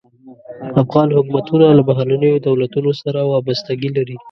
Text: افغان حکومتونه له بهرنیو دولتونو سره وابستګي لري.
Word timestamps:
افغان 0.81 1.07
حکومتونه 1.17 1.67
له 1.77 1.83
بهرنیو 1.89 2.43
دولتونو 2.47 2.91
سره 3.01 3.19
وابستګي 3.31 3.89
لري. 3.97 4.17